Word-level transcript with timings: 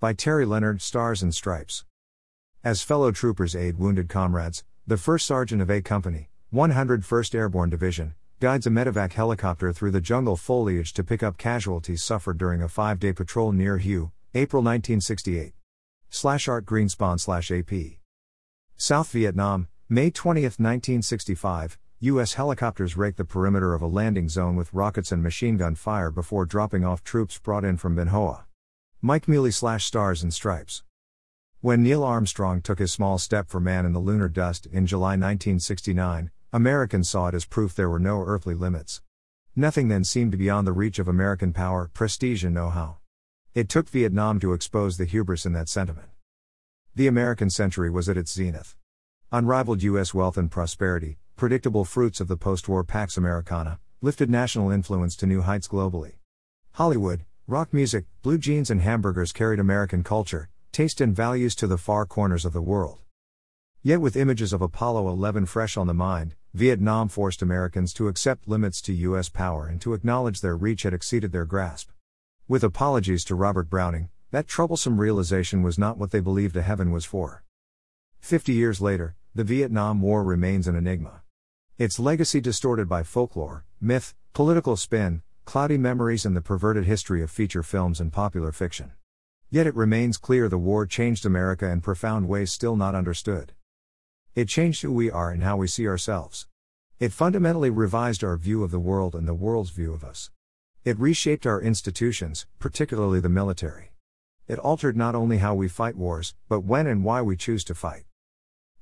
By 0.00 0.12
Terry 0.12 0.46
Leonard, 0.46 0.80
Stars 0.80 1.24
and 1.24 1.34
Stripes. 1.34 1.84
As 2.62 2.82
fellow 2.82 3.10
troopers 3.10 3.56
aid 3.56 3.80
wounded 3.80 4.08
comrades, 4.08 4.62
the 4.86 4.96
first 4.96 5.26
sergeant 5.26 5.60
of 5.60 5.72
A 5.72 5.82
Company, 5.82 6.28
101st 6.54 7.34
Airborne 7.34 7.68
Division, 7.68 8.14
guides 8.38 8.64
a 8.68 8.70
medevac 8.70 9.14
helicopter 9.14 9.72
through 9.72 9.90
the 9.90 10.00
jungle 10.00 10.36
foliage 10.36 10.92
to 10.92 11.02
pick 11.02 11.24
up 11.24 11.36
casualties 11.36 12.04
suffered 12.04 12.38
during 12.38 12.62
a 12.62 12.68
five 12.68 13.00
day 13.00 13.12
patrol 13.12 13.50
near 13.50 13.78
Hue, 13.78 14.12
April 14.34 14.62
1968. 14.62 15.52
Slash 16.10 16.46
Art 16.46 16.64
Greenspan 16.64 17.18
slash 17.18 17.50
AP. 17.50 17.98
South 18.76 19.10
Vietnam, 19.10 19.66
May 19.88 20.12
20, 20.12 20.42
1965. 20.42 21.76
U.S. 21.98 22.34
helicopters 22.34 22.96
rake 22.96 23.16
the 23.16 23.24
perimeter 23.24 23.74
of 23.74 23.82
a 23.82 23.88
landing 23.88 24.28
zone 24.28 24.54
with 24.54 24.72
rockets 24.72 25.10
and 25.10 25.24
machine 25.24 25.56
gun 25.56 25.74
fire 25.74 26.12
before 26.12 26.46
dropping 26.46 26.84
off 26.84 27.02
troops 27.02 27.36
brought 27.40 27.64
in 27.64 27.76
from 27.76 27.96
Bien 27.96 28.06
Hoa. 28.06 28.44
Mike 29.00 29.28
Mealy 29.28 29.52
slash 29.52 29.84
Stars 29.84 30.24
and 30.24 30.34
Stripes. 30.34 30.82
When 31.60 31.84
Neil 31.84 32.02
Armstrong 32.02 32.60
took 32.60 32.80
his 32.80 32.90
small 32.90 33.16
step 33.16 33.48
for 33.48 33.60
man 33.60 33.86
in 33.86 33.92
the 33.92 34.00
lunar 34.00 34.28
dust 34.28 34.66
in 34.66 34.88
July 34.88 35.10
1969, 35.10 36.32
Americans 36.52 37.08
saw 37.08 37.28
it 37.28 37.34
as 37.34 37.44
proof 37.44 37.76
there 37.76 37.88
were 37.88 38.00
no 38.00 38.24
earthly 38.24 38.56
limits. 38.56 39.00
Nothing 39.54 39.86
then 39.86 40.02
seemed 40.02 40.36
beyond 40.36 40.66
the 40.66 40.72
reach 40.72 40.98
of 40.98 41.06
American 41.06 41.52
power, 41.52 41.92
prestige, 41.94 42.42
and 42.42 42.52
know 42.52 42.70
how. 42.70 42.96
It 43.54 43.68
took 43.68 43.88
Vietnam 43.88 44.40
to 44.40 44.52
expose 44.52 44.96
the 44.96 45.04
hubris 45.04 45.46
in 45.46 45.52
that 45.52 45.68
sentiment. 45.68 46.08
The 46.96 47.06
American 47.06 47.50
century 47.50 47.90
was 47.90 48.08
at 48.08 48.16
its 48.16 48.32
zenith. 48.32 48.74
Unrivaled 49.30 49.80
U.S. 49.84 50.12
wealth 50.12 50.36
and 50.36 50.50
prosperity, 50.50 51.18
predictable 51.36 51.84
fruits 51.84 52.18
of 52.20 52.26
the 52.26 52.36
post 52.36 52.68
war 52.68 52.82
Pax 52.82 53.16
Americana, 53.16 53.78
lifted 54.00 54.28
national 54.28 54.72
influence 54.72 55.14
to 55.14 55.26
new 55.26 55.42
heights 55.42 55.68
globally. 55.68 56.14
Hollywood, 56.72 57.24
rock 57.48 57.72
music, 57.72 58.04
blue 58.20 58.36
jeans, 58.36 58.70
and 58.70 58.82
hamburgers 58.82 59.32
carried 59.32 59.58
American 59.58 60.04
culture, 60.04 60.50
taste 60.70 61.00
and 61.00 61.16
values 61.16 61.54
to 61.54 61.66
the 61.66 61.78
far 61.78 62.04
corners 62.04 62.44
of 62.44 62.52
the 62.52 62.60
world. 62.60 62.98
Yet, 63.82 64.02
with 64.02 64.18
images 64.18 64.52
of 64.52 64.60
Apollo 64.60 65.08
11 65.08 65.46
fresh 65.46 65.78
on 65.78 65.86
the 65.86 65.94
mind, 65.94 66.34
Vietnam 66.52 67.08
forced 67.08 67.40
Americans 67.40 67.94
to 67.94 68.08
accept 68.08 68.48
limits 68.48 68.82
to 68.82 68.92
U.S. 68.92 69.30
power 69.30 69.66
and 69.66 69.80
to 69.80 69.94
acknowledge 69.94 70.42
their 70.42 70.58
reach 70.58 70.82
had 70.82 70.92
exceeded 70.92 71.32
their 71.32 71.46
grasp. 71.46 71.88
With 72.48 72.62
apologies 72.62 73.24
to 73.24 73.34
Robert 73.34 73.70
Browning, 73.70 74.10
that 74.30 74.46
troublesome 74.46 75.00
realization 75.00 75.62
was 75.62 75.78
not 75.78 75.96
what 75.96 76.10
they 76.10 76.20
believed 76.20 76.54
a 76.58 76.60
heaven 76.60 76.92
was 76.92 77.06
for. 77.06 77.44
Fifty 78.20 78.52
years 78.52 78.82
later, 78.82 79.16
the 79.34 79.42
Vietnam 79.42 80.02
War 80.02 80.22
remains 80.22 80.68
an 80.68 80.76
enigma. 80.76 81.22
Its 81.78 81.98
legacy 81.98 82.42
distorted 82.42 82.90
by 82.90 83.02
folklore, 83.04 83.64
myth, 83.80 84.14
political 84.34 84.76
spin, 84.76 85.22
cloudy 85.48 85.78
memories, 85.78 86.26
and 86.26 86.36
the 86.36 86.42
perverted 86.42 86.84
history 86.84 87.22
of 87.22 87.30
feature 87.30 87.62
films 87.62 88.00
and 88.00 88.12
popular 88.12 88.52
fiction. 88.52 88.92
Yet 89.48 89.66
it 89.66 89.74
remains 89.74 90.18
clear 90.18 90.46
the 90.46 90.58
war 90.58 90.84
changed 90.84 91.24
America 91.24 91.66
in 91.70 91.80
profound 91.80 92.28
ways 92.28 92.52
still 92.52 92.76
not 92.76 92.94
understood. 92.94 93.54
It 94.34 94.46
changed 94.46 94.82
who 94.82 94.92
we 94.92 95.10
are 95.10 95.30
and 95.30 95.42
how 95.42 95.56
we 95.56 95.66
see 95.66 95.88
ourselves. 95.88 96.46
It 97.00 97.14
fundamentally 97.14 97.70
revised 97.70 98.22
our 98.22 98.36
view 98.36 98.62
of 98.62 98.70
the 98.70 98.78
world 98.78 99.14
and 99.14 99.26
the 99.26 99.32
world's 99.32 99.70
view 99.70 99.94
of 99.94 100.04
us. 100.04 100.30
It 100.84 101.00
reshaped 101.00 101.46
our 101.46 101.62
institutions, 101.62 102.46
particularly 102.58 103.20
the 103.20 103.30
military. 103.30 103.92
It 104.48 104.58
altered 104.58 104.98
not 104.98 105.14
only 105.14 105.38
how 105.38 105.54
we 105.54 105.66
fight 105.66 105.96
wars, 105.96 106.34
but 106.50 106.60
when 106.60 106.86
and 106.86 107.02
why 107.02 107.22
we 107.22 107.38
choose 107.38 107.64
to 107.64 107.74
fight. 107.74 108.04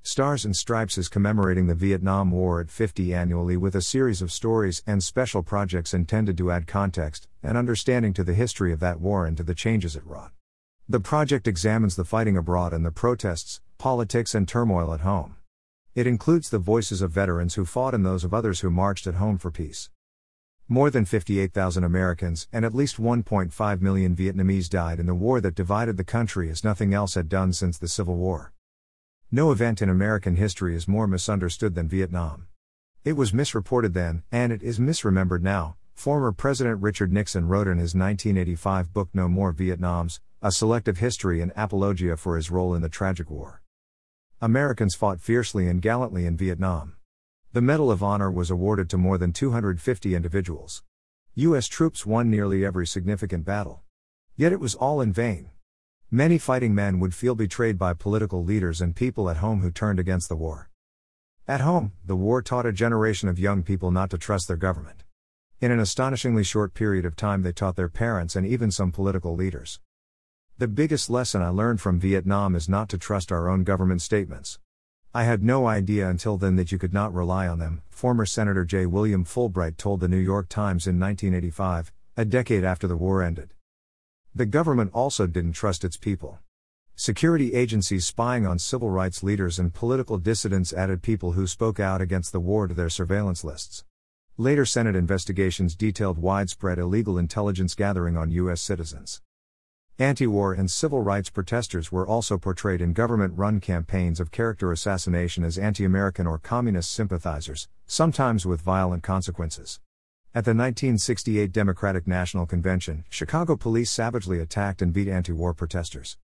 Stars 0.07 0.45
and 0.45 0.55
Stripes 0.55 0.99
is 0.99 1.09
commemorating 1.09 1.67
the 1.67 1.75
Vietnam 1.75 2.31
War 2.31 2.61
at 2.61 2.71
50 2.71 3.13
annually 3.13 3.57
with 3.57 3.75
a 3.75 3.83
series 3.83 4.23
of 4.23 4.31
stories 4.31 4.81
and 4.87 5.03
special 5.03 5.43
projects 5.43 5.93
intended 5.93 6.39
to 6.39 6.53
add 6.53 6.69
context 6.69 7.27
and 7.43 7.59
understanding 7.59 8.13
to 8.13 8.23
the 8.23 8.33
history 8.33 8.73
of 8.73 8.79
that 8.79 9.01
war 9.01 9.27
and 9.27 9.37
to 9.37 9.43
the 9.43 9.53
changes 9.53 9.97
it 9.97 10.07
wrought. 10.07 10.31
The 10.89 11.01
project 11.01 11.49
examines 11.49 11.97
the 11.97 12.05
fighting 12.05 12.37
abroad 12.37 12.73
and 12.73 12.87
the 12.87 12.93
protests, 12.93 13.61
politics, 13.79 14.33
and 14.33 14.47
turmoil 14.47 14.95
at 14.95 15.01
home. 15.01 15.35
It 15.97 16.07
includes 16.07 16.51
the 16.51 16.61
voices 16.61 17.03
of 17.03 17.11
veterans 17.11 17.57
who 17.57 17.65
fought 17.65 17.93
and 17.93 18.07
those 18.07 18.23
of 18.23 18.33
others 18.33 18.61
who 18.61 18.71
marched 18.71 19.09
at 19.09 19.17
home 19.17 19.39
for 19.39 19.51
peace. 19.51 19.91
More 20.69 20.89
than 20.89 21.05
58,000 21.05 21.83
Americans 21.83 22.47
and 22.53 22.65
at 22.65 22.77
least 22.77 23.03
1.5 23.03 23.81
million 23.81 24.15
Vietnamese 24.15 24.71
died 24.71 25.01
in 25.01 25.07
the 25.07 25.17
war 25.17 25.41
that 25.41 25.57
divided 25.57 25.97
the 25.97 26.05
country 26.05 26.49
as 26.49 26.63
nothing 26.63 26.95
else 26.95 27.15
had 27.15 27.29
done 27.29 27.53
since 27.53 27.77
the 27.77 27.89
Civil 27.89 28.15
War. 28.15 28.53
No 29.33 29.51
event 29.51 29.83
in 29.83 29.89
American 29.89 30.37
history 30.37 30.77
is 30.77 30.87
more 30.87 31.09
misunderstood 31.09 31.75
than 31.75 31.89
Vietnam. 31.89 32.47
It 33.05 33.15
was 33.15 33.35
misreported 33.35 33.93
then, 33.93 34.23
and 34.31 34.53
it 34.53 34.63
is 34.63 34.79
misremembered 34.79 35.43
now, 35.43 35.75
former 35.95 36.31
President 36.31 36.81
Richard 36.81 37.13
Nixon 37.13 37.49
wrote 37.49 37.67
in 37.67 37.79
his 37.79 37.93
1985 37.93 38.93
book 38.93 39.09
No 39.13 39.29
More 39.29 39.53
Vietnams, 39.53 40.21
a 40.41 40.53
selective 40.53 40.99
history 40.99 41.41
and 41.41 41.53
apologia 41.57 42.17
for 42.17 42.37
his 42.37 42.53
role 42.53 42.73
in 42.73 42.83
the 42.83 42.89
tragic 42.89 43.29
war. 43.29 43.63
Americans 44.41 44.95
fought 44.95 45.21
fiercely 45.21 45.67
and 45.67 45.83
gallantly 45.83 46.25
in 46.25 46.37
Vietnam. 46.37 46.95
The 47.53 47.61
Medal 47.61 47.91
of 47.91 48.05
Honor 48.05 48.31
was 48.31 48.49
awarded 48.49 48.89
to 48.91 48.97
more 48.97 49.19
than 49.19 49.33
250 49.33 50.15
individuals. 50.15 50.85
U.S. 51.35 51.67
troops 51.67 52.07
won 52.07 52.31
nearly 52.31 52.65
every 52.65 52.87
significant 52.87 53.45
battle. 53.45 53.83
Yet 54.37 54.53
it 54.53 54.61
was 54.61 54.77
all 54.77 55.01
in 55.01 55.13
vain. 55.13 55.51
Many 56.11 56.39
fighting 56.39 56.73
men 56.73 57.01
would 57.01 57.17
feel 57.17 57.35
betrayed 57.35 57.79
by 57.79 57.93
political 57.93 58.45
leaders 58.45 58.81
and 58.81 58.95
people 58.95 59.29
at 59.29 59.39
home 59.39 59.63
who 59.63 59.73
turned 59.73 59.99
against 59.99 60.29
the 60.29 60.37
war. 60.37 60.71
At 61.49 61.63
home, 61.63 61.95
the 62.05 62.15
war 62.15 62.43
taught 62.43 62.65
a 62.65 62.73
generation 62.73 63.29
of 63.29 63.41
young 63.41 63.65
people 63.65 63.91
not 63.91 64.11
to 64.11 64.19
trust 64.19 64.47
their 64.47 64.57
government. 64.57 65.03
In 65.61 65.73
an 65.73 65.81
astonishingly 65.81 66.45
short 66.45 66.75
period 66.75 67.05
of 67.05 67.17
time, 67.17 67.43
they 67.43 67.51
taught 67.51 67.75
their 67.75 67.89
parents 67.89 68.37
and 68.37 68.47
even 68.47 68.71
some 68.71 68.93
political 68.93 69.35
leaders. 69.35 69.81
The 70.59 70.69
biggest 70.69 71.11
lesson 71.11 71.43
I 71.43 71.49
learned 71.49 71.81
from 71.81 71.99
Vietnam 71.99 72.55
is 72.55 72.69
not 72.69 72.89
to 72.91 72.99
trust 72.99 73.33
our 73.33 73.49
own 73.49 73.65
government 73.65 74.01
statements. 74.01 74.61
I 75.13 75.25
had 75.25 75.43
no 75.43 75.67
idea 75.67 76.09
until 76.09 76.37
then 76.37 76.55
that 76.55 76.71
you 76.71 76.79
could 76.79 76.95
not 76.95 77.13
rely 77.13 77.49
on 77.49 77.59
them, 77.59 77.83
former 77.91 78.27
Senator 78.27 78.65
J. 78.65 78.87
William 78.87 79.25
Fulbright 79.25 79.77
told 79.77 79.99
the 79.99 80.09
New 80.09 80.17
York 80.19 80.49
Times 80.49 80.87
in 80.87 81.01
1985, 81.01 81.93
a 82.17 82.25
decade 82.25 82.63
after 82.63 82.87
the 82.87 82.97
war 82.97 83.25
ended. 83.25 83.55
The 84.37 84.45
government 84.45 84.91
also 84.93 85.27
didn't 85.27 85.55
trust 85.55 85.83
its 85.83 85.97
people. 85.97 86.41
Security 86.95 87.55
agencies 87.55 88.05
spying 88.05 88.47
on 88.47 88.59
civil 88.59 88.91
rights 88.91 89.23
leaders 89.23 89.59
and 89.59 89.73
political 89.73 90.19
dissidents 90.19 90.75
added 90.75 91.01
people 91.01 91.33
who 91.33 91.47
spoke 91.47 91.81
out 91.81 92.03
against 92.03 92.33
the 92.33 92.41
war 92.41 92.67
to 92.67 92.75
their 92.75 92.91
surveillance 92.91 93.45
lists. 93.45 93.87
Later 94.37 94.67
Senate 94.67 94.95
investigations 94.95 95.75
detailed 95.75 96.19
widespread 96.19 96.79
illegal 96.79 97.17
intelligence 97.17 97.75
gathering 97.75 98.19
on 98.19 98.31
U.S. 98.31 98.61
citizens. 98.61 99.23
Anti 99.99 100.27
war 100.27 100.53
and 100.53 100.71
civil 100.71 101.01
rights 101.01 101.31
protesters 101.31 101.91
were 101.91 102.07
also 102.07 102.37
portrayed 102.37 102.83
in 102.83 102.93
government 102.93 103.39
run 103.39 103.59
campaigns 103.59 104.21
of 104.21 104.33
character 104.33 104.71
assassination 104.71 105.45
as 105.45 105.57
anti 105.57 105.83
American 105.87 106.27
or 106.27 106.37
communist 106.37 106.93
sympathizers, 106.93 107.69
sometimes 107.87 108.45
with 108.45 108.61
violent 108.61 109.03
consequences. 109.03 109.81
At 110.37 110.45
the 110.45 110.51
1968 110.51 111.51
Democratic 111.51 112.07
National 112.07 112.45
Convention, 112.45 113.05
Chicago 113.09 113.57
police 113.57 113.91
savagely 113.91 114.39
attacked 114.39 114.83
and 114.83 114.93
beat 114.93 115.09
anti 115.09 115.33
war 115.33 115.55
protesters. 115.55 116.19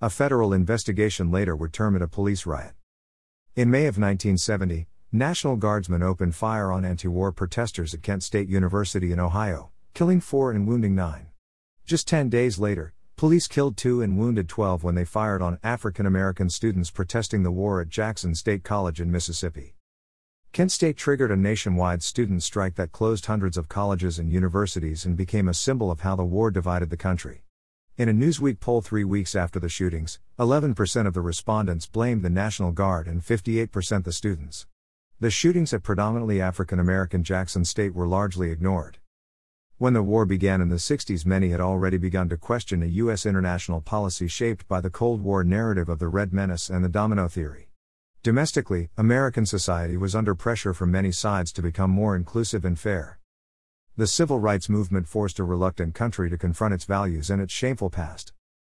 A 0.00 0.08
federal 0.08 0.52
investigation 0.52 1.32
later 1.32 1.56
would 1.56 1.72
term 1.72 1.96
it 1.96 2.00
a 2.00 2.06
police 2.06 2.46
riot. 2.46 2.74
In 3.56 3.68
May 3.68 3.86
of 3.86 3.98
1970, 3.98 4.86
National 5.10 5.56
Guardsmen 5.56 6.00
opened 6.00 6.36
fire 6.36 6.70
on 6.70 6.84
anti 6.84 7.08
war 7.08 7.32
protesters 7.32 7.92
at 7.92 8.04
Kent 8.04 8.22
State 8.22 8.48
University 8.48 9.10
in 9.10 9.18
Ohio, 9.18 9.70
killing 9.94 10.20
four 10.20 10.52
and 10.52 10.68
wounding 10.68 10.94
nine. 10.94 11.26
Just 11.84 12.06
10 12.06 12.28
days 12.28 12.60
later, 12.60 12.94
Police 13.16 13.48
killed 13.48 13.76
two 13.76 14.00
and 14.00 14.16
wounded 14.16 14.48
12 14.48 14.84
when 14.84 14.94
they 14.94 15.04
fired 15.04 15.42
on 15.42 15.58
African 15.64 16.06
American 16.06 16.50
students 16.50 16.92
protesting 16.92 17.42
the 17.42 17.50
war 17.50 17.80
at 17.80 17.88
Jackson 17.88 18.36
State 18.36 18.62
College 18.62 19.00
in 19.00 19.10
Mississippi. 19.10 19.75
Kent 20.52 20.72
State 20.72 20.96
triggered 20.96 21.30
a 21.30 21.36
nationwide 21.36 22.02
student 22.02 22.42
strike 22.42 22.76
that 22.76 22.92
closed 22.92 23.26
hundreds 23.26 23.56
of 23.56 23.68
colleges 23.68 24.18
and 24.18 24.32
universities 24.32 25.04
and 25.04 25.16
became 25.16 25.48
a 25.48 25.54
symbol 25.54 25.90
of 25.90 26.00
how 26.00 26.16
the 26.16 26.24
war 26.24 26.50
divided 26.50 26.90
the 26.90 26.96
country. 26.96 27.42
In 27.98 28.08
a 28.08 28.12
Newsweek 28.12 28.60
poll 28.60 28.82
three 28.82 29.04
weeks 29.04 29.34
after 29.34 29.58
the 29.58 29.68
shootings, 29.68 30.18
11% 30.38 31.06
of 31.06 31.14
the 31.14 31.20
respondents 31.20 31.86
blamed 31.86 32.22
the 32.22 32.30
National 32.30 32.70
Guard 32.70 33.06
and 33.06 33.22
58% 33.22 34.04
the 34.04 34.12
students. 34.12 34.66
The 35.18 35.30
shootings 35.30 35.72
at 35.72 35.82
predominantly 35.82 36.40
African 36.42 36.78
American 36.78 37.22
Jackson 37.22 37.64
State 37.64 37.94
were 37.94 38.06
largely 38.06 38.50
ignored. 38.50 38.98
When 39.78 39.94
the 39.94 40.02
war 40.02 40.26
began 40.26 40.60
in 40.60 40.68
the 40.68 40.76
60s, 40.76 41.24
many 41.24 41.50
had 41.50 41.60
already 41.60 41.96
begun 41.96 42.28
to 42.30 42.36
question 42.36 42.82
a 42.82 42.86
U.S. 42.86 43.24
international 43.24 43.80
policy 43.80 44.28
shaped 44.28 44.68
by 44.68 44.80
the 44.80 44.90
Cold 44.90 45.22
War 45.22 45.44
narrative 45.44 45.88
of 45.88 45.98
the 45.98 46.08
Red 46.08 46.32
Menace 46.32 46.68
and 46.68 46.84
the 46.84 46.90
domino 46.90 47.28
theory. 47.28 47.65
Domestically, 48.26 48.90
American 48.96 49.46
society 49.46 49.96
was 49.96 50.16
under 50.16 50.34
pressure 50.34 50.74
from 50.74 50.90
many 50.90 51.12
sides 51.12 51.52
to 51.52 51.62
become 51.62 51.92
more 51.92 52.16
inclusive 52.16 52.64
and 52.64 52.76
fair. 52.76 53.20
The 53.96 54.08
civil 54.08 54.40
rights 54.40 54.68
movement 54.68 55.06
forced 55.06 55.38
a 55.38 55.44
reluctant 55.44 55.94
country 55.94 56.28
to 56.30 56.36
confront 56.36 56.74
its 56.74 56.86
values 56.86 57.30
and 57.30 57.40
its 57.40 57.52
shameful 57.52 57.88
past. 57.88 58.32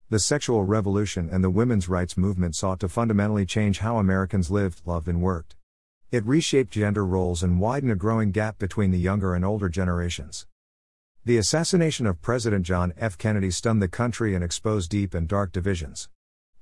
The 0.08 0.20
sexual 0.20 0.62
revolution 0.62 1.28
and 1.28 1.42
the 1.42 1.50
women's 1.50 1.88
rights 1.88 2.16
movement 2.16 2.54
sought 2.54 2.78
to 2.78 2.88
fundamentally 2.88 3.44
change 3.44 3.80
how 3.80 3.98
Americans 3.98 4.52
lived, 4.52 4.82
loved, 4.84 5.08
and 5.08 5.20
worked. 5.20 5.56
It 6.12 6.24
reshaped 6.24 6.70
gender 6.70 7.04
roles 7.04 7.42
and 7.42 7.58
widened 7.58 7.90
a 7.90 7.96
growing 7.96 8.30
gap 8.30 8.56
between 8.56 8.92
the 8.92 9.00
younger 9.00 9.34
and 9.34 9.44
older 9.44 9.68
generations. 9.68 10.46
The 11.24 11.38
assassination 11.38 12.06
of 12.06 12.22
President 12.22 12.64
John 12.64 12.92
F. 12.96 13.18
Kennedy 13.18 13.50
stunned 13.50 13.82
the 13.82 13.88
country 13.88 14.36
and 14.36 14.44
exposed 14.44 14.90
deep 14.90 15.12
and 15.12 15.26
dark 15.26 15.50
divisions. 15.50 16.08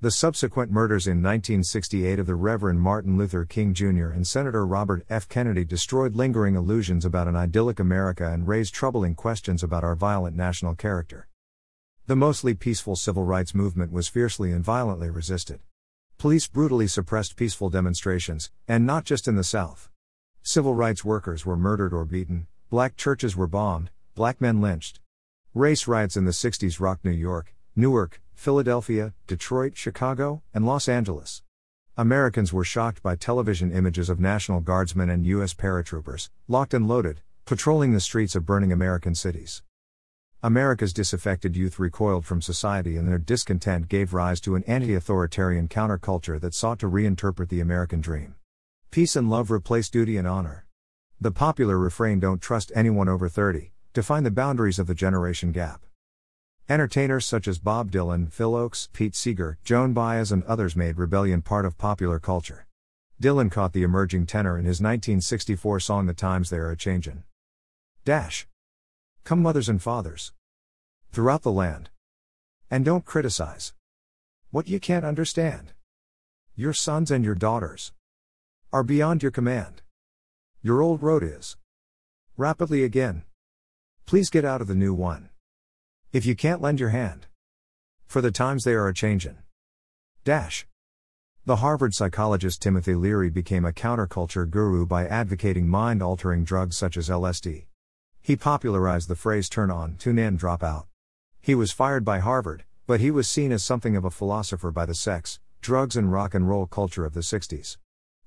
The 0.00 0.12
subsequent 0.12 0.70
murders 0.70 1.08
in 1.08 1.24
1968 1.24 2.20
of 2.20 2.26
the 2.26 2.36
Reverend 2.36 2.80
Martin 2.80 3.18
Luther 3.18 3.44
King 3.44 3.74
Jr. 3.74 4.10
and 4.10 4.24
Senator 4.24 4.64
Robert 4.64 5.04
F. 5.10 5.28
Kennedy 5.28 5.64
destroyed 5.64 6.14
lingering 6.14 6.54
illusions 6.54 7.04
about 7.04 7.26
an 7.26 7.34
idyllic 7.34 7.80
America 7.80 8.30
and 8.30 8.46
raised 8.46 8.72
troubling 8.72 9.16
questions 9.16 9.64
about 9.64 9.82
our 9.82 9.96
violent 9.96 10.36
national 10.36 10.76
character. 10.76 11.26
The 12.06 12.14
mostly 12.14 12.54
peaceful 12.54 12.94
civil 12.94 13.24
rights 13.24 13.56
movement 13.56 13.90
was 13.90 14.06
fiercely 14.06 14.52
and 14.52 14.64
violently 14.64 15.10
resisted. 15.10 15.58
Police 16.16 16.46
brutally 16.46 16.86
suppressed 16.86 17.34
peaceful 17.34 17.68
demonstrations, 17.68 18.52
and 18.68 18.86
not 18.86 19.04
just 19.04 19.26
in 19.26 19.34
the 19.34 19.42
South. 19.42 19.90
Civil 20.44 20.76
rights 20.76 21.04
workers 21.04 21.44
were 21.44 21.56
murdered 21.56 21.92
or 21.92 22.04
beaten, 22.04 22.46
black 22.70 22.96
churches 22.96 23.36
were 23.36 23.48
bombed, 23.48 23.90
black 24.14 24.40
men 24.40 24.60
lynched. 24.60 25.00
Race 25.54 25.88
riots 25.88 26.16
in 26.16 26.24
the 26.24 26.30
60s 26.30 26.78
rocked 26.78 27.04
New 27.04 27.10
York, 27.10 27.52
Newark, 27.78 28.20
Philadelphia, 28.34 29.14
Detroit, 29.28 29.76
Chicago, 29.76 30.42
and 30.52 30.66
Los 30.66 30.88
Angeles. 30.88 31.44
Americans 31.96 32.52
were 32.52 32.64
shocked 32.64 33.04
by 33.04 33.14
television 33.14 33.70
images 33.70 34.10
of 34.10 34.18
National 34.18 34.60
Guardsmen 34.60 35.08
and 35.08 35.24
U.S. 35.26 35.54
paratroopers, 35.54 36.28
locked 36.48 36.74
and 36.74 36.88
loaded, 36.88 37.20
patrolling 37.44 37.92
the 37.92 38.00
streets 38.00 38.34
of 38.34 38.44
burning 38.44 38.72
American 38.72 39.14
cities. 39.14 39.62
America's 40.42 40.92
disaffected 40.92 41.56
youth 41.56 41.78
recoiled 41.78 42.24
from 42.24 42.42
society 42.42 42.96
and 42.96 43.06
their 43.06 43.16
discontent 43.16 43.86
gave 43.88 44.12
rise 44.12 44.40
to 44.40 44.56
an 44.56 44.64
anti 44.64 44.96
authoritarian 44.96 45.68
counterculture 45.68 46.40
that 46.40 46.54
sought 46.54 46.80
to 46.80 46.90
reinterpret 46.90 47.48
the 47.48 47.60
American 47.60 48.00
dream. 48.00 48.34
Peace 48.90 49.14
and 49.14 49.30
love 49.30 49.52
replaced 49.52 49.92
duty 49.92 50.16
and 50.16 50.26
honor. 50.26 50.66
The 51.20 51.30
popular 51.30 51.78
refrain, 51.78 52.18
Don't 52.18 52.42
trust 52.42 52.72
anyone 52.74 53.08
over 53.08 53.28
30, 53.28 53.70
defined 53.92 54.26
the 54.26 54.32
boundaries 54.32 54.80
of 54.80 54.88
the 54.88 54.96
generation 54.96 55.52
gap. 55.52 55.84
Entertainers 56.70 57.24
such 57.24 57.48
as 57.48 57.58
Bob 57.58 57.90
Dylan, 57.90 58.30
Phil 58.30 58.52
Ochs, 58.52 58.92
Pete 58.92 59.16
Seeger, 59.16 59.56
Joan 59.64 59.94
Baez, 59.94 60.30
and 60.30 60.44
others 60.44 60.76
made 60.76 60.98
rebellion 60.98 61.40
part 61.40 61.64
of 61.64 61.78
popular 61.78 62.18
culture. 62.18 62.66
Dylan 63.18 63.50
caught 63.50 63.72
the 63.72 63.82
emerging 63.82 64.26
tenor 64.26 64.58
in 64.58 64.66
his 64.66 64.78
1964 64.78 65.80
song 65.80 66.04
The 66.04 66.12
Times 66.12 66.50
They 66.50 66.58
Are 66.58 66.70
a 66.70 66.76
Changin'. 66.76 67.24
Dash. 68.04 68.46
Come, 69.24 69.40
mothers 69.40 69.70
and 69.70 69.80
fathers. 69.80 70.34
Throughout 71.10 71.40
the 71.40 71.50
land. 71.50 71.88
And 72.70 72.84
don't 72.84 73.06
criticize. 73.06 73.72
What 74.50 74.68
you 74.68 74.78
can't 74.78 75.06
understand. 75.06 75.72
Your 76.54 76.74
sons 76.74 77.10
and 77.10 77.24
your 77.24 77.34
daughters 77.34 77.92
are 78.74 78.84
beyond 78.84 79.22
your 79.22 79.32
command. 79.32 79.80
Your 80.60 80.82
old 80.82 81.02
road 81.02 81.22
is. 81.22 81.56
Rapidly 82.36 82.84
again. 82.84 83.22
Please 84.04 84.28
get 84.28 84.44
out 84.44 84.60
of 84.60 84.66
the 84.66 84.74
new 84.74 84.92
one. 84.92 85.30
If 86.10 86.24
you 86.24 86.34
can't 86.34 86.62
lend 86.62 86.80
your 86.80 86.88
hand. 86.88 87.26
For 88.06 88.22
the 88.22 88.30
times 88.30 88.64
they 88.64 88.72
are 88.72 88.88
a 88.88 88.94
changin'. 88.94 89.42
Dash. 90.24 90.66
The 91.44 91.56
Harvard 91.56 91.92
psychologist 91.92 92.62
Timothy 92.62 92.94
Leary 92.94 93.28
became 93.28 93.66
a 93.66 93.72
counterculture 93.72 94.48
guru 94.48 94.86
by 94.86 95.06
advocating 95.06 95.68
mind 95.68 96.02
altering 96.02 96.44
drugs 96.44 96.78
such 96.78 96.96
as 96.96 97.10
LSD. 97.10 97.66
He 98.22 98.36
popularized 98.36 99.08
the 99.08 99.16
phrase 99.16 99.50
turn 99.50 99.70
on, 99.70 99.96
tune 99.96 100.18
in, 100.18 100.36
drop 100.36 100.62
out. 100.62 100.86
He 101.42 101.54
was 101.54 101.72
fired 101.72 102.06
by 102.06 102.20
Harvard, 102.20 102.64
but 102.86 103.00
he 103.00 103.10
was 103.10 103.28
seen 103.28 103.52
as 103.52 103.62
something 103.62 103.94
of 103.94 104.06
a 104.06 104.10
philosopher 104.10 104.70
by 104.70 104.86
the 104.86 104.94
sex, 104.94 105.40
drugs, 105.60 105.94
and 105.94 106.10
rock 106.10 106.34
and 106.34 106.48
roll 106.48 106.64
culture 106.64 107.04
of 107.04 107.12
the 107.12 107.20
60s. 107.20 107.76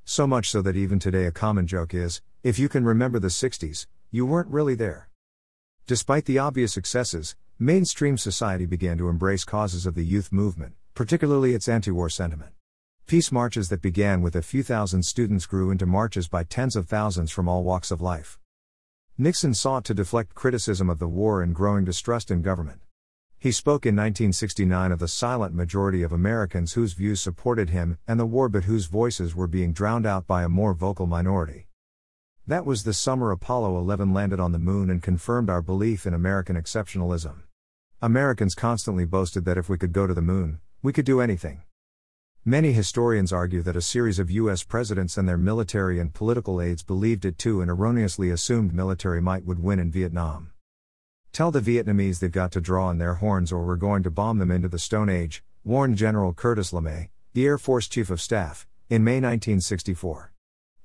So 0.05 0.27
much 0.27 0.51
so 0.51 0.61
that 0.61 0.75
even 0.75 0.99
today 0.99 1.25
a 1.25 1.31
common 1.31 1.65
joke 1.65 1.95
is 1.95 2.21
if 2.43 2.59
you 2.59 2.69
can 2.69 2.85
remember 2.85 3.17
the 3.17 3.29
60s, 3.29 3.87
you 4.11 4.27
weren't 4.27 4.49
really 4.49 4.75
there. 4.75 5.09
Despite 5.87 6.25
the 6.25 6.37
obvious 6.37 6.73
successes, 6.73 7.35
mainstream 7.61 8.17
society 8.17 8.65
began 8.65 8.97
to 8.97 9.07
embrace 9.07 9.43
causes 9.43 9.85
of 9.85 9.93
the 9.93 10.03
youth 10.03 10.31
movement, 10.31 10.73
particularly 10.95 11.53
its 11.53 11.67
anti 11.67 11.91
war 11.91 12.09
sentiment. 12.09 12.49
Peace 13.05 13.31
marches 13.31 13.69
that 13.69 13.83
began 13.83 14.23
with 14.23 14.35
a 14.35 14.41
few 14.41 14.63
thousand 14.63 15.03
students 15.03 15.45
grew 15.45 15.69
into 15.69 15.85
marches 15.85 16.27
by 16.27 16.43
tens 16.43 16.75
of 16.75 16.87
thousands 16.87 17.29
from 17.29 17.47
all 17.47 17.63
walks 17.63 17.91
of 17.91 18.01
life. 18.01 18.39
Nixon 19.15 19.53
sought 19.53 19.85
to 19.85 19.93
deflect 19.93 20.33
criticism 20.33 20.89
of 20.89 20.97
the 20.97 21.07
war 21.07 21.43
and 21.43 21.53
growing 21.53 21.85
distrust 21.85 22.31
in 22.31 22.41
government. 22.41 22.81
He 23.37 23.51
spoke 23.51 23.85
in 23.85 23.95
1969 23.95 24.91
of 24.91 24.97
the 24.97 25.07
silent 25.07 25.53
majority 25.53 26.01
of 26.01 26.11
Americans 26.11 26.73
whose 26.73 26.93
views 26.93 27.21
supported 27.21 27.69
him 27.69 27.99
and 28.07 28.19
the 28.19 28.25
war 28.25 28.49
but 28.49 28.63
whose 28.63 28.87
voices 28.87 29.35
were 29.35 29.45
being 29.45 29.71
drowned 29.71 30.07
out 30.07 30.25
by 30.25 30.41
a 30.41 30.49
more 30.49 30.73
vocal 30.73 31.05
minority. 31.05 31.67
That 32.47 32.65
was 32.65 32.85
the 32.85 32.93
summer 32.93 33.29
Apollo 33.29 33.77
11 33.77 34.15
landed 34.15 34.39
on 34.39 34.51
the 34.51 34.57
moon 34.57 34.89
and 34.89 35.03
confirmed 35.03 35.51
our 35.51 35.61
belief 35.61 36.07
in 36.07 36.15
American 36.15 36.55
exceptionalism. 36.55 37.43
Americans 38.03 38.55
constantly 38.55 39.05
boasted 39.05 39.45
that 39.45 39.59
if 39.59 39.69
we 39.69 39.77
could 39.77 39.93
go 39.93 40.07
to 40.07 40.13
the 40.15 40.23
moon, 40.23 40.59
we 40.81 40.91
could 40.91 41.05
do 41.05 41.21
anything. 41.21 41.61
Many 42.43 42.71
historians 42.71 43.31
argue 43.31 43.61
that 43.61 43.75
a 43.75 43.81
series 43.81 44.17
of 44.17 44.31
U.S. 44.31 44.63
presidents 44.63 45.19
and 45.19 45.29
their 45.29 45.37
military 45.37 45.99
and 45.99 46.11
political 46.11 46.59
aides 46.59 46.81
believed 46.81 47.25
it 47.25 47.37
too 47.37 47.61
and 47.61 47.69
erroneously 47.69 48.31
assumed 48.31 48.73
military 48.73 49.21
might 49.21 49.45
would 49.45 49.59
win 49.59 49.77
in 49.77 49.91
Vietnam. 49.91 50.49
Tell 51.31 51.51
the 51.51 51.61
Vietnamese 51.61 52.17
they've 52.17 52.31
got 52.31 52.51
to 52.53 52.59
draw 52.59 52.87
on 52.87 52.97
their 52.97 53.13
horns 53.13 53.51
or 53.51 53.63
we're 53.63 53.75
going 53.75 54.01
to 54.01 54.09
bomb 54.09 54.39
them 54.39 54.49
into 54.49 54.67
the 54.67 54.79
Stone 54.79 55.09
Age, 55.09 55.43
warned 55.63 55.95
General 55.95 56.33
Curtis 56.33 56.71
LeMay, 56.71 57.09
the 57.33 57.45
Air 57.45 57.59
Force 57.59 57.87
Chief 57.87 58.09
of 58.09 58.19
Staff, 58.19 58.65
in 58.89 59.03
May 59.03 59.17
1964. 59.17 60.33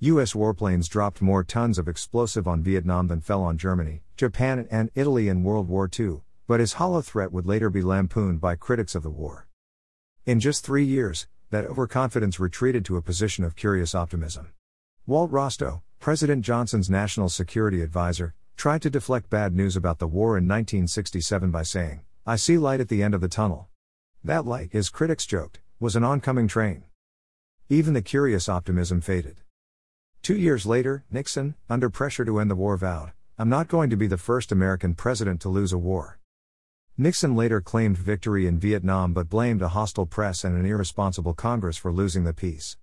U.S. 0.01 0.35
warplanes 0.35 0.87
dropped 0.87 1.23
more 1.23 1.43
tons 1.43 1.79
of 1.79 1.89
explosive 1.89 2.47
on 2.47 2.62
Vietnam 2.62 3.09
than 3.09 3.23
fell 3.23 3.43
on 3.43 3.57
Germany, 3.57 4.03
Japan, 4.19 4.69
and 4.71 4.91
Italy 4.95 5.31
in 5.31 5.43
World 5.43 5.67
War 5.67 5.89
II, 5.99 6.21
but 6.47 6.61
his 6.61 6.75
hollow 6.75 7.01
threat 7.01 7.33
would 7.33 7.47
later 7.47 7.71
be 7.71 7.83
lampooned 7.83 8.41
by 8.41 8.55
critics 8.55 8.95
of 8.95 9.03
the 9.03 9.11
war. 9.11 9.49
In 10.25 10.41
just 10.41 10.65
three 10.65 10.85
years, 10.85 11.27
that 11.51 11.65
overconfidence 11.65 12.41
retreated 12.41 12.85
to 12.85 12.97
a 12.97 13.03
position 13.03 13.45
of 13.45 13.57
curious 13.57 13.95
optimism. 13.95 14.53
Walt 15.07 15.31
Rostow, 15.31 15.83
President 16.01 16.45
Johnson's 16.45 16.91
national 16.91 17.29
security 17.29 17.81
advisor, 17.83 18.35
tried 18.57 18.83
to 18.83 18.91
deflect 18.91 19.31
bad 19.31 19.55
news 19.55 19.77
about 19.77 19.99
the 19.99 20.07
war 20.07 20.39
in 20.39 20.45
1967 20.45 21.51
by 21.51 21.63
saying, 21.63 22.01
I 22.27 22.37
see 22.37 22.59
light 22.59 22.81
at 22.81 22.89
the 22.89 23.03
end 23.03 23.15
of 23.15 23.21
the 23.21 23.29
tunnel. 23.29 23.69
That 24.25 24.47
light, 24.47 24.71
his 24.73 24.89
critics 24.89 25.27
joked, 25.27 25.61
was 25.79 25.95
an 25.95 26.05
oncoming 26.05 26.49
train. 26.49 26.85
Even 27.69 27.95
the 27.95 28.03
curious 28.03 28.49
optimism 28.49 29.01
faded. 29.01 29.43
Two 30.23 30.37
years 30.37 30.67
later, 30.67 31.05
Nixon, 31.11 31.55
under 31.69 31.91
pressure 31.91 32.25
to 32.25 32.41
end 32.41 32.51
the 32.51 32.57
war, 32.57 32.77
vowed, 32.77 33.13
I'm 33.39 33.49
not 33.49 33.69
going 33.69 33.91
to 33.91 33.97
be 33.97 34.07
the 34.07 34.17
first 34.17 34.51
American 34.51 34.95
president 34.95 35.41
to 35.43 35.49
lose 35.49 35.73
a 35.73 35.79
war. 35.79 36.19
Nixon 36.99 37.37
later 37.37 37.61
claimed 37.61 37.99
victory 37.99 38.47
in 38.47 38.59
Vietnam 38.59 39.13
but 39.13 39.29
blamed 39.29 39.61
a 39.61 39.69
hostile 39.69 40.07
press 40.07 40.45
and 40.45 40.57
an 40.57 40.65
irresponsible 40.65 41.35
Congress 41.35 41.77
for 41.77 41.93
losing 41.93 42.25
the 42.25 42.33
peace. 42.33 42.79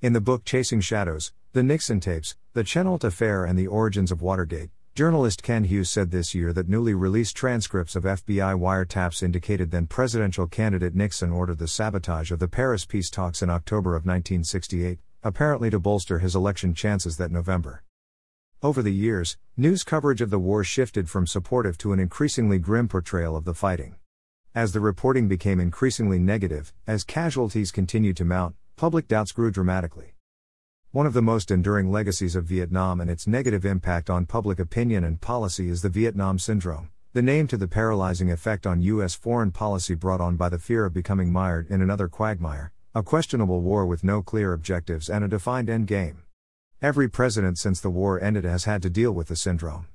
In 0.00 0.12
the 0.12 0.20
book 0.20 0.44
Chasing 0.44 0.80
Shadows, 0.80 1.32
The 1.52 1.64
Nixon 1.64 1.98
Tapes, 1.98 2.36
The 2.52 2.62
Chennault 2.62 3.02
Affair 3.02 3.44
and 3.44 3.58
the 3.58 3.66
Origins 3.66 4.12
of 4.12 4.22
Watergate, 4.22 4.70
journalist 4.94 5.42
Ken 5.42 5.64
Hughes 5.64 5.90
said 5.90 6.12
this 6.12 6.32
year 6.32 6.52
that 6.52 6.68
newly 6.68 6.94
released 6.94 7.34
transcripts 7.34 7.96
of 7.96 8.04
FBI 8.04 8.56
wiretaps 8.56 9.20
indicated 9.20 9.72
then 9.72 9.88
presidential 9.88 10.46
candidate 10.46 10.94
Nixon 10.94 11.32
ordered 11.32 11.58
the 11.58 11.66
sabotage 11.66 12.30
of 12.30 12.38
the 12.38 12.46
Paris 12.46 12.86
peace 12.86 13.10
talks 13.10 13.42
in 13.42 13.50
October 13.50 13.96
of 13.96 14.06
1968, 14.06 15.00
apparently 15.24 15.70
to 15.70 15.80
bolster 15.80 16.20
his 16.20 16.36
election 16.36 16.72
chances 16.72 17.16
that 17.16 17.32
November. 17.32 17.82
Over 18.62 18.80
the 18.80 18.92
years, 18.92 19.36
news 19.58 19.84
coverage 19.84 20.22
of 20.22 20.30
the 20.30 20.38
war 20.38 20.64
shifted 20.64 21.10
from 21.10 21.26
supportive 21.26 21.76
to 21.78 21.92
an 21.92 22.00
increasingly 22.00 22.58
grim 22.58 22.88
portrayal 22.88 23.36
of 23.36 23.44
the 23.44 23.52
fighting. 23.52 23.96
As 24.54 24.72
the 24.72 24.80
reporting 24.80 25.28
became 25.28 25.60
increasingly 25.60 26.18
negative, 26.18 26.72
as 26.86 27.04
casualties 27.04 27.70
continued 27.70 28.16
to 28.16 28.24
mount, 28.24 28.56
public 28.76 29.08
doubts 29.08 29.32
grew 29.32 29.50
dramatically. 29.50 30.14
One 30.90 31.04
of 31.04 31.12
the 31.12 31.20
most 31.20 31.50
enduring 31.50 31.90
legacies 31.90 32.34
of 32.34 32.46
Vietnam 32.46 32.98
and 32.98 33.10
its 33.10 33.26
negative 33.26 33.66
impact 33.66 34.08
on 34.08 34.24
public 34.24 34.58
opinion 34.58 35.04
and 35.04 35.20
policy 35.20 35.68
is 35.68 35.82
the 35.82 35.90
Vietnam 35.90 36.38
Syndrome, 36.38 36.88
the 37.12 37.20
name 37.20 37.46
to 37.48 37.58
the 37.58 37.68
paralyzing 37.68 38.30
effect 38.30 38.66
on 38.66 38.80
U.S. 38.80 39.14
foreign 39.14 39.50
policy 39.50 39.94
brought 39.94 40.22
on 40.22 40.36
by 40.36 40.48
the 40.48 40.58
fear 40.58 40.86
of 40.86 40.94
becoming 40.94 41.30
mired 41.30 41.68
in 41.68 41.82
another 41.82 42.08
quagmire, 42.08 42.72
a 42.94 43.02
questionable 43.02 43.60
war 43.60 43.84
with 43.84 44.02
no 44.02 44.22
clear 44.22 44.54
objectives 44.54 45.10
and 45.10 45.22
a 45.22 45.28
defined 45.28 45.68
end 45.68 45.86
game. 45.86 46.22
Every 46.82 47.08
president 47.08 47.56
since 47.56 47.80
the 47.80 47.88
war 47.88 48.20
ended 48.20 48.44
has 48.44 48.64
had 48.64 48.82
to 48.82 48.90
deal 48.90 49.10
with 49.10 49.28
the 49.28 49.36
syndrome. 49.36 49.86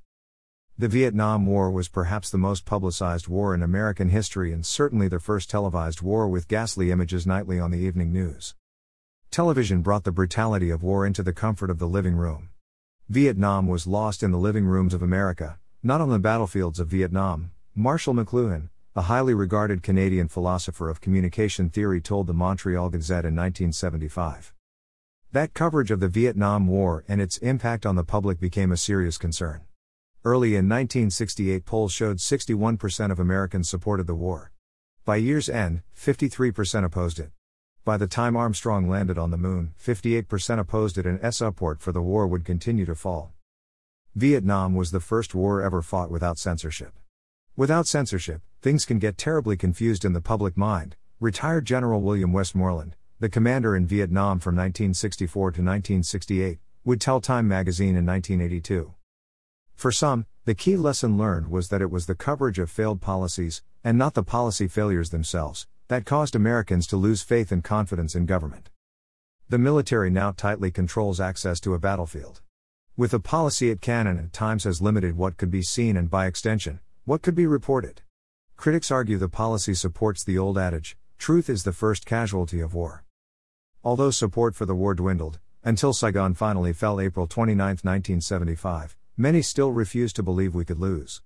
The 0.80 0.88
Vietnam 0.88 1.46
War 1.46 1.70
was 1.70 1.88
perhaps 1.88 2.32
the 2.32 2.40
most 2.40 2.66
publicized 2.66 3.28
war 3.28 3.54
in 3.54 3.62
American 3.62 4.10
history 4.10 4.52
and 4.52 4.66
certainly 4.66 5.08
the 5.08 5.20
first 5.20 5.48
televised 5.48 6.02
war 6.02 6.28
with 6.28 6.48
ghastly 6.48 6.90
images 6.90 7.28
nightly 7.28 7.60
on 7.60 7.70
the 7.70 7.78
evening 7.78 8.12
news. 8.12 8.56
Television 9.30 9.84
brought 9.84 10.06
the 10.06 10.12
brutality 10.12 10.72
of 10.72 10.82
war 10.82 11.06
into 11.06 11.22
the 11.22 11.34
comfort 11.34 11.70
of 11.70 11.78
the 11.78 11.88
living 11.88 12.16
room. 12.16 12.50
Vietnam 13.08 13.68
was 13.68 13.86
lost 13.86 14.24
in 14.24 14.32
the 14.32 14.40
living 14.40 14.66
rooms 14.66 14.96
of 14.96 15.04
America, 15.04 15.60
not 15.84 16.02
on 16.02 16.10
the 16.10 16.18
battlefields 16.18 16.80
of 16.80 16.88
Vietnam, 16.88 17.52
Marshall 17.76 18.16
McLuhan, 18.16 18.70
a 18.96 19.04
highly 19.04 19.36
regarded 19.36 19.84
Canadian 19.84 20.28
philosopher 20.28 20.90
of 20.90 21.00
communication 21.00 21.70
theory, 21.70 22.02
told 22.02 22.26
the 22.26 22.34
Montreal 22.34 22.90
Gazette 22.90 23.26
in 23.26 23.36
1975. 23.36 24.52
That 25.34 25.54
coverage 25.54 25.92
of 25.92 26.02
the 26.02 26.10
Vietnam 26.10 26.68
War 26.68 27.06
and 27.08 27.22
its 27.22 27.38
impact 27.38 27.86
on 27.86 27.96
the 27.96 28.04
public 28.04 28.38
became 28.38 28.70
a 28.70 28.76
serious 28.76 29.18
concern. 29.18 29.62
Early 30.26 30.50
in 30.50 30.68
1968, 30.68 31.64
polls 31.64 31.94
showed 31.94 32.18
61% 32.18 33.12
of 33.12 33.18
Americans 33.18 33.70
supported 33.70 34.08
the 34.08 34.14
war. 34.14 34.52
By 35.06 35.16
year's 35.16 35.48
end, 35.48 35.84
53% 35.96 36.84
opposed 36.84 37.18
it. 37.18 37.32
By 37.86 37.96
the 37.96 38.08
time 38.08 38.36
Armstrong 38.36 38.90
landed 38.90 39.18
on 39.18 39.32
the 39.32 39.38
moon, 39.38 39.74
58% 39.82 40.60
opposed 40.60 40.98
it, 40.98 41.06
and 41.06 41.18
S 41.24 41.38
support 41.38 41.80
for 41.80 41.94
the 41.94 42.02
war 42.02 42.28
would 42.28 42.44
continue 42.44 42.86
to 42.86 42.94
fall. 42.94 43.32
Vietnam 44.14 44.76
was 44.76 44.92
the 44.92 45.00
first 45.00 45.34
war 45.34 45.62
ever 45.62 45.82
fought 45.82 46.12
without 46.12 46.40
censorship. 46.40 46.92
Without 47.56 47.88
censorship, 47.88 48.42
things 48.62 48.84
can 48.84 49.00
get 49.00 49.18
terribly 49.18 49.56
confused 49.56 50.04
in 50.04 50.12
the 50.12 50.20
public 50.20 50.58
mind. 50.58 50.98
Retired 51.22 51.64
General 51.64 52.02
William 52.02 52.34
Westmoreland, 52.34 52.98
the 53.22 53.30
commander 53.30 53.76
in 53.76 53.86
Vietnam 53.86 54.40
from 54.40 54.56
1964 54.56 55.52
to 55.52 55.62
1968, 55.62 56.58
would 56.84 57.00
tell 57.00 57.22
Time 57.22 57.48
magazine 57.48 57.96
in 57.96 58.04
1982. 58.04 58.96
For 59.76 59.92
some, 59.92 60.26
the 60.46 60.56
key 60.56 60.76
lesson 60.76 61.20
learned 61.20 61.52
was 61.52 61.70
that 61.70 61.84
it 61.84 61.92
was 61.92 62.08
the 62.08 62.16
coverage 62.16 62.58
of 62.58 62.72
failed 62.72 63.00
policies, 63.00 63.62
and 63.84 63.96
not 63.96 64.16
the 64.16 64.24
policy 64.24 64.68
failures 64.68 65.12
themselves, 65.12 65.68
that 65.88 66.04
caused 66.04 66.36
Americans 66.36 66.88
to 66.88 66.98
lose 66.98 67.22
faith 67.22 67.52
and 67.52 67.64
confidence 67.64 68.16
in 68.16 68.26
government. 68.26 68.72
The 69.50 69.60
military 69.60 70.10
now 70.10 70.32
tightly 70.32 70.72
controls 70.72 71.22
access 71.22 71.60
to 71.60 71.76
a 71.76 71.80
battlefield. 71.80 72.42
With 72.98 73.14
a 73.14 73.20
policy 73.20 73.70
it 73.70 73.82
can 73.82 74.08
and 74.08 74.20
at 74.20 74.34
times 74.34 74.64
has 74.64 74.82
limited 74.82 75.16
what 75.16 75.38
could 75.38 75.52
be 75.52 75.62
seen 75.62 75.96
and, 75.96 76.10
by 76.10 76.26
extension, 76.26 76.80
what 77.06 77.22
could 77.22 77.36
be 77.36 77.46
reported. 77.46 78.02
Critics 78.58 78.90
argue 78.90 79.20
the 79.20 79.30
policy 79.30 79.76
supports 79.76 80.24
the 80.24 80.40
old 80.40 80.58
adage 80.58 80.98
truth 81.20 81.52
is 81.52 81.64
the 81.64 81.72
first 81.72 82.08
casualty 82.08 82.60
of 82.60 82.74
war. 82.74 83.04
Although 83.84 84.12
support 84.12 84.56
for 84.56 84.66
the 84.66 84.76
war 84.76 84.94
dwindled, 84.94 85.40
until 85.64 85.94
Saigon 85.94 86.34
finally 86.34 86.74
fell 86.74 87.00
April 87.00 87.28
29, 87.28 87.58
1975, 87.58 88.98
Many 89.18 89.42
still 89.44 89.72
refused 89.72 90.16
to 90.16 90.24
believe 90.24 90.56
we 90.56 90.66
could 90.66 90.80
lose. 90.80 91.22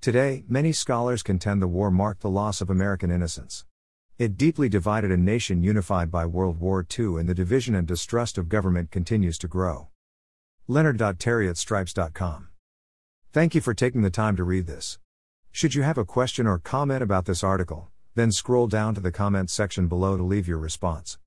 Today, 0.00 0.44
many 0.48 0.70
scholars 0.72 1.22
contend 1.22 1.62
the 1.62 1.66
war 1.66 1.90
marked 1.90 2.20
the 2.20 2.28
loss 2.28 2.60
of 2.60 2.68
American 2.68 3.10
innocence. 3.10 3.64
It 4.18 4.36
deeply 4.36 4.68
divided 4.68 5.10
a 5.12 5.16
nation 5.16 5.62
unified 5.62 6.10
by 6.10 6.26
World 6.26 6.60
War 6.60 6.84
II, 6.98 7.18
and 7.18 7.28
the 7.28 7.34
division 7.34 7.74
and 7.74 7.86
distrust 7.86 8.36
of 8.36 8.48
government 8.48 8.90
continues 8.90 9.38
to 9.38 9.48
grow. 9.48 9.88
Leonard.terry 10.66 11.48
at 11.48 11.56
stripes.com. 11.56 12.48
Thank 13.32 13.54
you 13.54 13.60
for 13.60 13.72
taking 13.72 14.02
the 14.02 14.10
time 14.10 14.36
to 14.36 14.44
read 14.44 14.66
this. 14.66 14.98
Should 15.50 15.74
you 15.74 15.82
have 15.84 15.96
a 15.96 16.04
question 16.04 16.46
or 16.46 16.58
comment 16.58 17.02
about 17.02 17.24
this 17.24 17.44
article, 17.44 17.88
then 18.14 18.32
scroll 18.32 18.66
down 18.66 18.94
to 18.94 19.00
the 19.00 19.12
comments 19.12 19.52
section 19.52 19.86
below 19.86 20.16
to 20.16 20.22
leave 20.22 20.48
your 20.48 20.58
response. 20.58 21.18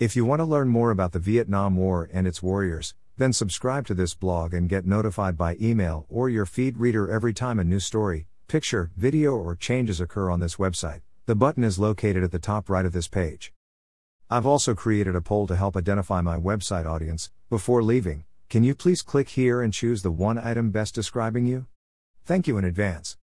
If 0.00 0.16
you 0.16 0.24
want 0.24 0.40
to 0.40 0.46
learn 0.46 0.68
more 0.68 0.90
about 0.90 1.12
the 1.12 1.18
Vietnam 1.18 1.76
War 1.76 2.08
and 2.10 2.26
its 2.26 2.42
warriors, 2.42 2.94
then 3.18 3.34
subscribe 3.34 3.86
to 3.86 3.92
this 3.92 4.14
blog 4.14 4.54
and 4.54 4.66
get 4.66 4.86
notified 4.86 5.36
by 5.36 5.58
email 5.60 6.06
or 6.08 6.30
your 6.30 6.46
feed 6.46 6.78
reader 6.78 7.10
every 7.10 7.34
time 7.34 7.58
a 7.58 7.64
new 7.64 7.80
story, 7.80 8.26
picture, 8.48 8.90
video, 8.96 9.32
or 9.32 9.54
changes 9.54 10.00
occur 10.00 10.30
on 10.30 10.40
this 10.40 10.56
website. 10.56 11.02
The 11.26 11.34
button 11.34 11.64
is 11.64 11.78
located 11.78 12.24
at 12.24 12.32
the 12.32 12.38
top 12.38 12.70
right 12.70 12.86
of 12.86 12.94
this 12.94 13.08
page. 13.08 13.52
I've 14.30 14.46
also 14.46 14.74
created 14.74 15.14
a 15.14 15.20
poll 15.20 15.46
to 15.48 15.54
help 15.54 15.76
identify 15.76 16.22
my 16.22 16.38
website 16.38 16.86
audience. 16.86 17.30
Before 17.50 17.82
leaving, 17.82 18.24
can 18.48 18.64
you 18.64 18.74
please 18.74 19.02
click 19.02 19.28
here 19.28 19.60
and 19.60 19.70
choose 19.70 20.00
the 20.00 20.10
one 20.10 20.38
item 20.38 20.70
best 20.70 20.94
describing 20.94 21.44
you? 21.44 21.66
Thank 22.24 22.48
you 22.48 22.56
in 22.56 22.64
advance. 22.64 23.18